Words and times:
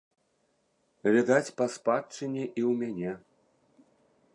Відаць, 1.15 1.53
па 1.59 1.65
спадчыне 1.75 2.43
і 2.49 2.49
ў 2.49 2.71
мяне. 2.81 3.11